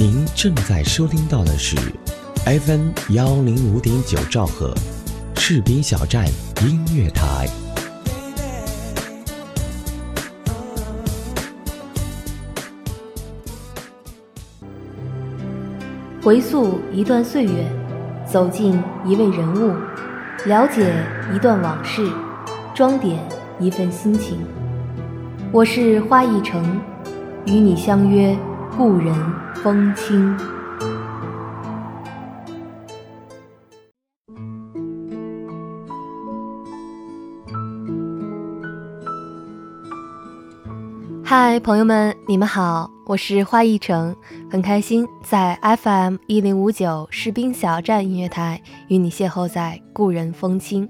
[0.00, 1.74] 您正在收听到的是
[2.44, 4.72] FM 幺零五点九兆赫，
[5.34, 6.24] 士兵小站
[6.62, 7.48] 音乐台。
[16.22, 17.68] 回溯一段岁月，
[18.24, 19.74] 走进一位人物，
[20.44, 20.94] 了解
[21.34, 22.08] 一段往事，
[22.72, 23.18] 装点
[23.58, 24.38] 一份心情。
[25.50, 26.80] 我是花一城，
[27.46, 28.38] 与你相约
[28.76, 29.12] 故人
[29.62, 30.36] 风清。
[41.24, 42.88] 嗨，朋友们，你们好。
[43.06, 44.14] 我是花一城，
[44.50, 50.88] 很开心在 FM 一零五九士兵小站音乐台与你邂逅在故人风清。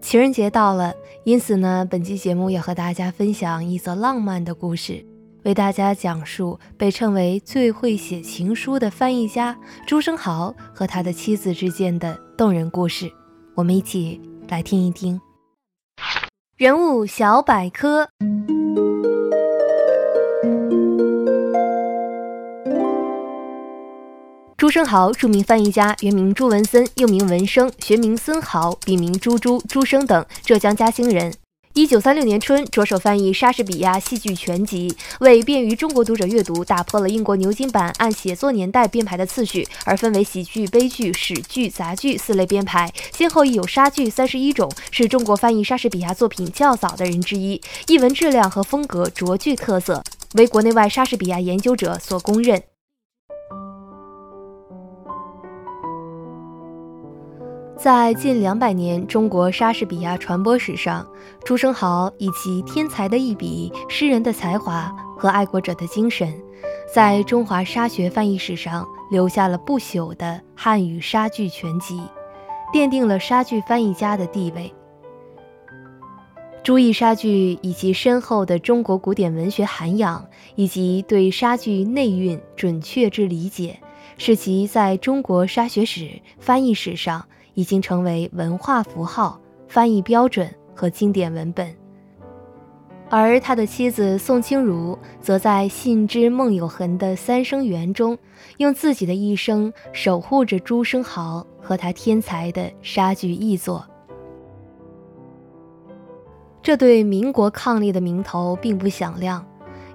[0.00, 5.04] 情人节到了，因此呢，本期节目要和大家分享一则浪漫的故事，
[5.44, 13.10] 为大家讲述被称为最会写情书的翻译家朱生豪和他的妻子之间的动人故事。
[13.54, 15.20] 我们一起来听一听
[16.56, 18.08] 人物小百科。
[24.56, 31.32] 朱生豪，著名翻译家，原名朱文森，又名文生，学名森豪，笔名朱朱、朱生等，浙江嘉兴人。
[31.78, 50.02] 一九三六年春，着手翻译莎士比亚戏剧全集，为便于中国读者阅读，打破了英国牛津版按写作年代编排的次序，而分为喜剧、悲剧、史剧、杂剧四类编排，先后亦有莎剧三十一种，是中国翻译莎士比亚作品较早的人之一，译文质量和风格卓具特色，
[50.34, 52.60] 为国内外莎士比亚研究者所公认。
[57.78, 61.06] 在近两百年中国莎士比亚传播史上，
[61.44, 66.34] 朱生豪以其天才的一笔、诗人的才华和爱国者的精神，
[66.92, 72.02] 在中华莎学翻译史上留下了不朽的汉语莎剧全集，
[72.74, 74.74] 奠定了莎剧翻译家的地位。
[76.64, 80.26] 朱译莎剧以其深厚的中国古典文学涵养，
[80.56, 83.78] 以及对莎剧内蕴准确之理解，
[84.16, 87.24] 使其在中国莎学史、翻译史上。
[87.58, 89.36] 已经成为文化符号、
[89.66, 91.74] 翻译标准和经典文本，
[93.10, 98.16] 而他的妻子宋清如则在“信之梦有痕”的三生缘中，
[98.58, 103.84] 用自己的一生守护着朱生豪和他天才的莎剧译作。
[106.62, 109.44] 这对民国伉俪的名头并不响亮，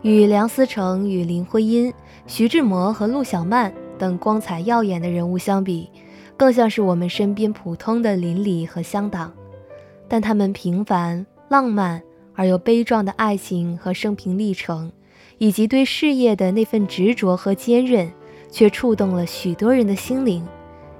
[0.01, 1.93] 与梁思成与林徽因、
[2.27, 5.89] 徐志摩和陆小曼等光彩耀眼的人物相比。
[6.43, 9.31] 更像是我们身边普通的邻里和乡党，
[10.09, 12.03] 但他们平凡、浪漫
[12.35, 14.91] 而又悲壮的爱情和生平历程，
[15.37, 18.11] 以及对事业的那份执着和坚韧，
[18.51, 20.45] 却触动了许多人的心灵，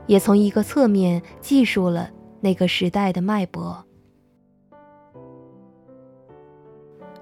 [0.08, 2.10] 也从一个侧面记述了
[2.40, 3.84] 那个时代的脉搏。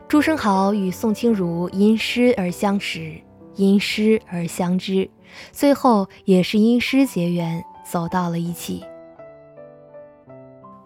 [0.07, 3.19] 朱生豪与宋清如因诗而相识，
[3.55, 5.09] 因诗而相知，
[5.51, 7.65] 最后也是因诗结缘。
[7.91, 8.85] 走到了一起。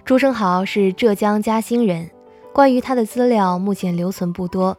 [0.03, 2.09] 朱生豪是浙江嘉兴人，
[2.51, 4.75] 关于他的资料目前留存不多。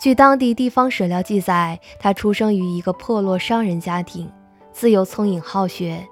[0.00, 4.28] 据当地地方史料记载，他出生于一个破落商人家庭，
[4.72, 6.04] 自幼聪颖好学。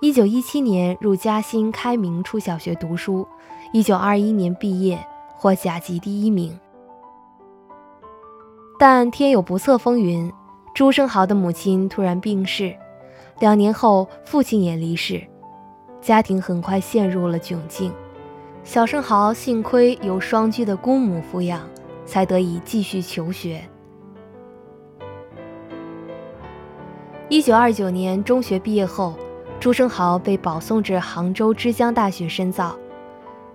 [0.00, 3.26] 一九一七年入嘉兴开明初小学读书，
[3.72, 5.04] 一九二一年毕业，
[5.34, 6.56] 获甲级第一名。
[8.78, 10.32] 但天有不测风云，
[10.74, 12.76] 朱生豪的母亲突然病逝。
[13.42, 15.20] 两年后，父亲也离世，
[16.00, 17.92] 家庭很快陷入了窘境。
[18.62, 21.60] 小生豪幸亏有双居的姑母抚养，
[22.06, 23.60] 才得以继续求学。
[27.28, 29.16] 一九二九年中学毕业后，
[29.58, 32.76] 朱生豪被保送至杭州之江大学深造。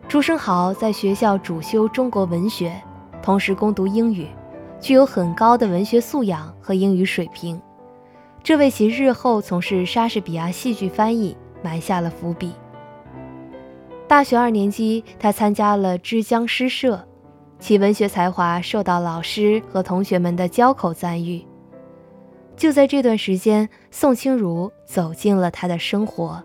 [0.05, 2.75] 朱生豪在学校主修中国文学，
[3.21, 4.27] 同时攻读英语，
[4.81, 7.57] 具有很高的文学素养和英语水平。
[8.47, 12.53] 这为其日后从事莎士比亚戏剧翻译埋下了伏笔。
[14.07, 17.05] 大学二年级，他参加了之江诗社，
[17.59, 21.45] 其文学才华受到老师和同学们的交口赞誉。
[22.55, 26.41] 就在这段时间，宋清如走进了他的生活。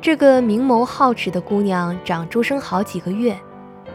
[0.00, 3.36] 这个明眸皓齿的姑娘长朱生好几个月。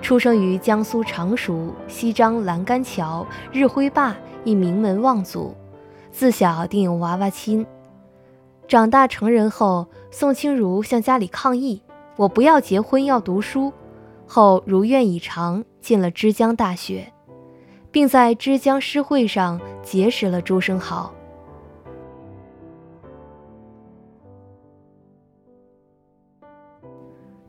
[0.02, 5.56] 出生于江苏常熟西张栏杆桥日晖坝一名门望族，
[6.12, 7.66] 自小定有娃娃亲。
[8.68, 11.82] 长大成人后，宋清如向家里抗议
[12.18, 13.72] ：“我不要结婚，要读书。”
[14.28, 17.12] 后如愿以偿，进了之江大学。
[17.92, 21.14] 并在之江诗会上结识了朱生豪。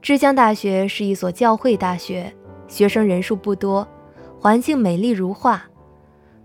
[0.01, 2.35] 之江大学是一所教会大学，
[2.73, 3.87] 学生人数不多，
[4.41, 5.63] 环境美丽如画。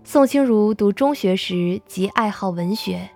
[0.04, 3.08] 宋清如读中学时即爱好文学，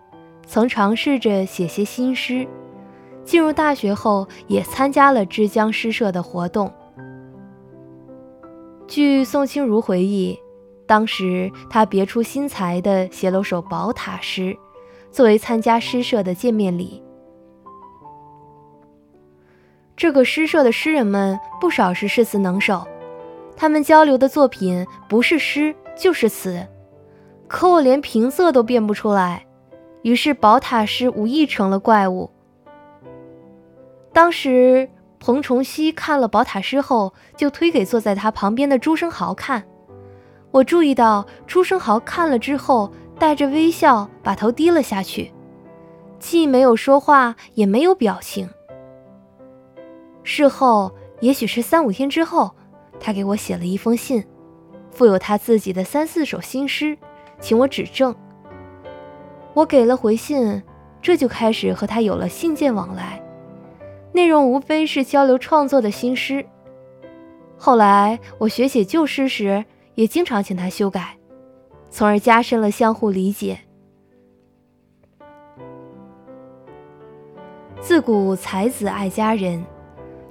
[0.47, 2.49] 曾尝试着写些新诗。
[3.23, 6.73] 进入大学后，也参加了之江诗社的活动。
[8.89, 10.39] 据宋清如回忆，
[10.87, 14.57] 当时他别出心裁地写了首宝塔诗，
[15.11, 17.03] 作为参加诗社的见面礼。
[19.99, 22.87] 这个诗社的诗人们不少是诗词能手，
[23.57, 26.67] 他们交流的作品不是诗就是词，
[27.47, 29.47] 可我连平仄都辨不出来，
[30.03, 32.31] 于是宝塔诗无意成了怪物。
[34.13, 34.91] 当时
[35.21, 39.63] 彭崇熙看了宝塔诗后，就推给坐在他旁边的朱生豪看。
[40.51, 45.33] 我注意到朱生豪看了之后，带着微笑把头低了下去，
[46.19, 48.49] 既没有说话，也没有表情。
[50.25, 52.51] 事后，也许是三五天之后，
[53.05, 54.25] 他给我写了一封信，
[54.93, 56.97] 附有他自己的三四首新诗，
[57.41, 58.15] 请我指正。
[59.55, 60.63] 我给了回信，
[61.03, 63.21] 这就开始和他有了信件往来，
[64.13, 66.47] 内容无非是交流创作的新诗。
[67.59, 69.65] 后来我学写旧诗时，
[69.97, 71.19] 也经常请他修改，
[71.91, 73.59] 从而加深了相互理解。
[77.81, 79.65] 自古才子爱佳人。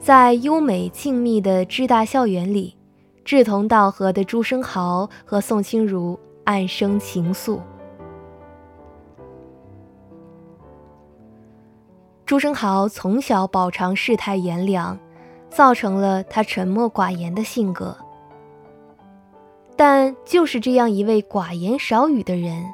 [0.01, 2.75] 在优美静谧的知大校园里，
[3.23, 7.59] 志同道合的朱生豪和宋清如暗生情愫。
[12.25, 14.97] 朱生豪从小饱尝世态炎凉，
[15.51, 17.95] 造成了他沉默寡言的性格。
[19.75, 22.65] 但就是这样一位寡言少语的人，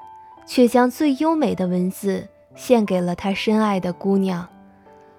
[0.45, 2.25] 却将最优美的文字
[2.55, 4.47] 献给了他深爱的姑娘。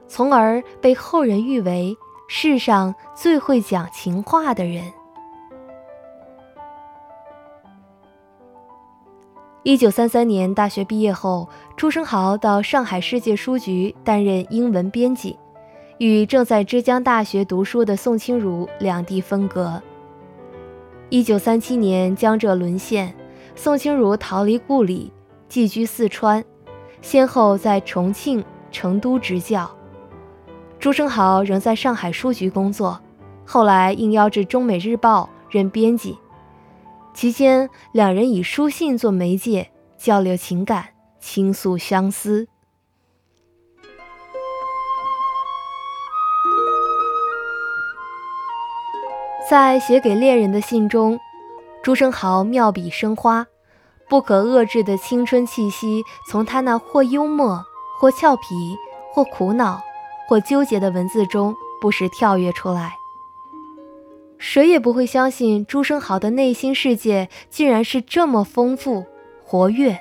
[0.08, 1.96] 从而被后人誉为
[2.28, 4.82] 世上最会讲情话的人。
[9.64, 11.46] 一九三三年大学毕业后，
[11.76, 15.38] 朱生豪到上海世界书局担任英文编辑，
[15.98, 19.82] 与正在浙江大学读书的宋清如两地分隔。
[21.10, 23.14] 一九三七年江浙沦陷，
[23.54, 25.12] 宋清如逃离故里，
[25.50, 26.42] 寄居四川，
[27.02, 29.77] 先后在重庆、成都执教。
[30.80, 33.00] 朱生豪仍在上海书局工作，
[33.44, 36.16] 后来应邀至中美日报任编辑。
[37.12, 42.46] 期间，两人以书信做媒介，交流情感，倾诉相思。
[49.50, 51.18] 在写给恋人的信中，
[51.82, 53.44] 朱生豪妙笔生花，
[54.08, 57.64] 不可遏制的青春气息从他那或幽默、
[57.98, 58.76] 或俏皮、
[59.12, 59.82] 或苦恼。
[60.28, 62.98] 或纠结的文字中不时跳跃出来，
[64.36, 69.06] 谁也不会相信朱生豪的内心世界竟然是这么丰富
[69.42, 69.98] 活跃，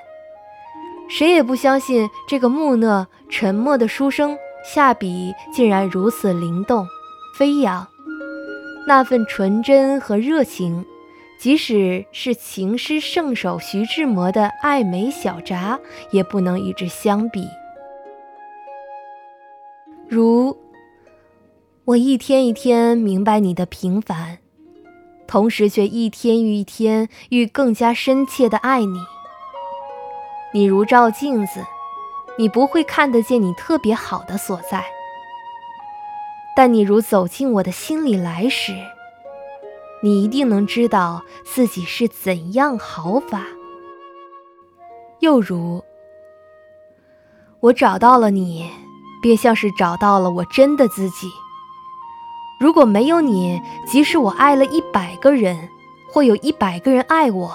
[1.07, 6.85] 谁也不相信这个木讷沉默的书生下笔竟然如此灵动
[7.37, 7.87] 飞扬，
[8.85, 10.85] 那份纯真和热情，
[11.39, 15.77] 即使是情诗圣手徐志摩的《爱美小札》，
[16.11, 17.47] 也不能与之相比。
[20.09, 20.57] 如
[21.83, 24.37] 我一天一天明白你的平凡，
[25.27, 28.99] 同时却一天又一天愈更加深切的爱你。
[30.53, 31.61] 你如照镜子，
[32.37, 34.85] 你不会看得见你特别好的所在，
[36.55, 38.71] 但你如走进我的心里来时，
[40.01, 43.45] 你一定能知道自己是怎样好法。
[45.19, 45.83] 又如
[47.59, 48.86] 我找到了你。
[49.21, 51.31] 便像是找到了我真的自己。
[52.59, 55.69] 如果没有你，即使我爱了一百个人，
[56.11, 57.51] 或有一百个人爱我，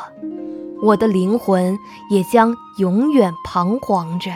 [0.80, 1.76] 我的灵魂
[2.08, 4.30] 也将永远彷徨着。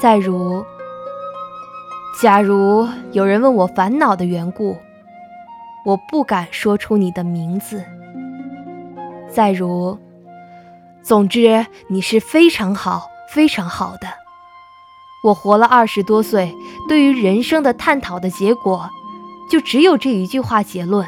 [0.00, 0.64] 再如，
[2.22, 4.76] 假如有人问我烦恼的缘故，
[5.84, 7.84] 我不敢说出你的名字。
[9.28, 9.98] 再如，
[11.02, 14.08] 总之你是非常好、非常好的。
[15.22, 16.56] 我活了二十多岁，
[16.88, 18.90] 对于人生的探讨的结果，
[19.50, 21.06] 就只有这一句话结论，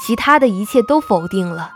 [0.00, 1.72] 其他的一切都否定了。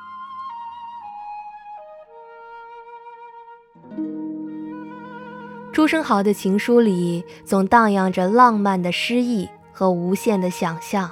[5.72, 11.10] 朱生豪的情书里总荡漾着浪漫的诗意和无限的想象。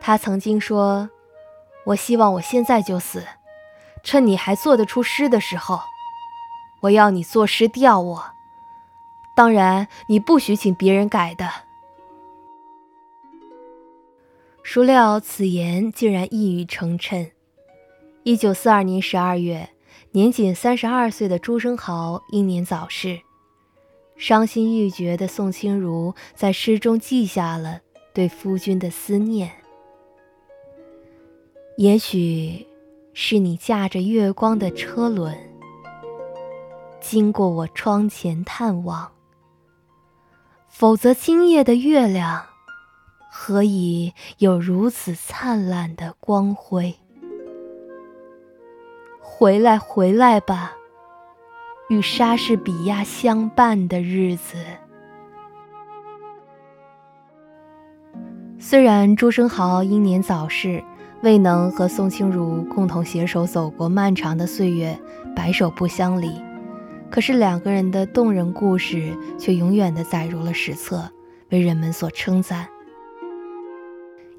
[0.00, 1.08] 他曾经说
[1.86, 3.24] ：“我希望我现在就死，
[4.02, 5.80] 趁你还做得出诗的时候。
[6.80, 8.33] 我要你作诗吊我，
[9.34, 11.48] 当然你不许请别人改的。
[14.62, 17.32] 孰料此言竟然一语成谶。
[18.22, 19.68] 一九四二年十二月，
[20.12, 23.20] 年仅三十二岁的朱生豪英年早逝。
[24.16, 27.80] 伤心欲绝的宋清如在诗中记下了
[28.14, 29.50] 对夫君的思念。
[31.76, 32.64] 也许
[33.12, 35.36] 是你驾着月光的车轮，
[37.00, 39.12] 经过我窗前探望。
[40.74, 42.46] 否则今夜的月亮，
[43.30, 46.96] 何以有如此灿烂的光辉？
[49.20, 50.72] 回来，回来吧。
[51.88, 54.56] 与莎士比亚相伴的日子。
[58.58, 60.82] 虽然朱生豪英年早逝，
[61.22, 64.98] 未能和宋清如共同携手走过漫长的岁月，
[65.36, 66.32] 白首不相离，
[67.14, 71.08] 可是两个人的动人故事却永远的载入了史册，
[71.50, 72.66] 为人们所称赞。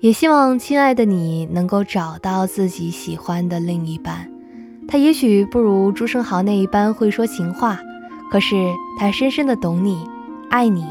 [0.02, 4.30] 也希望亲爱的你能够找到自己喜欢的另一半。
[4.90, 7.80] 他也许不如朱生豪那一般会说情话，
[8.30, 8.54] 可是
[9.00, 10.06] 他深深的懂你，
[10.50, 10.84] 爱你，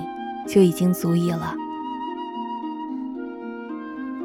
[0.49, 1.55] 就已经足矣了。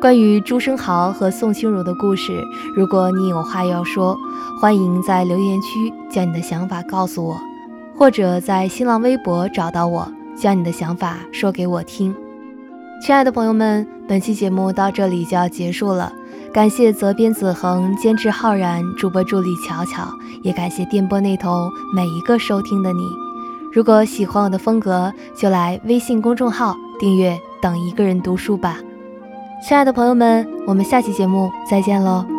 [0.02, 2.42] 关于朱生豪和宋清如的故事，
[2.74, 4.18] 如果你有话要说，
[4.62, 7.38] 欢迎在留言区将你的想法告诉我，
[7.98, 12.16] 或者在新浪微博找到我，将你的想法说给我听。
[13.02, 16.14] 亲爱的朋友们，本期节目到这里就要结束了。
[16.54, 20.08] 感谢责编子恒、监制浩然、主播助理巧巧，
[20.44, 23.04] 也感谢电波那头每一个收听的你。
[23.74, 28.78] 如果喜欢我的风格，就来微信公众号订阅“等一个人读书”吧。
[29.62, 32.39] 亲爱的朋友们，我们下期节目再见喽！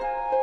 [0.00, 0.39] you